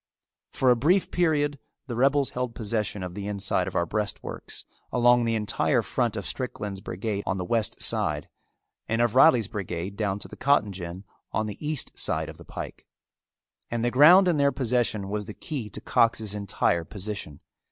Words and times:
For 0.51 0.71
a 0.71 0.75
brief 0.75 1.11
period 1.11 1.59
the 1.85 1.95
rebels 1.95 2.31
held 2.31 2.55
possession 2.55 3.03
of 3.03 3.13
the 3.13 3.27
inside 3.27 3.67
of 3.67 3.75
our 3.75 3.85
breastworks 3.85 4.65
along 4.91 5.25
the 5.25 5.35
entire 5.35 5.83
front 5.83 6.17
of 6.17 6.25
Strickland's 6.25 6.81
brigade 6.81 7.21
on 7.27 7.37
the 7.37 7.45
west 7.45 7.83
side, 7.83 8.27
and 8.87 8.99
of 8.99 9.13
Reilly's 9.13 9.47
brigade 9.47 9.95
down 9.95 10.17
to 10.17 10.27
the 10.27 10.35
cotton 10.35 10.71
gin 10.71 11.03
on 11.31 11.45
the 11.45 11.63
east 11.63 11.99
side 11.99 12.29
of 12.29 12.37
the 12.37 12.43
pike; 12.45 12.87
and 13.69 13.85
the 13.85 13.91
ground 13.91 14.27
in 14.27 14.37
their 14.37 14.51
possession 14.51 15.07
was 15.07 15.27
the 15.27 15.35
key 15.35 15.69
to 15.69 15.79
Cox's 15.79 16.33
entire 16.33 16.83
position. 16.83 17.39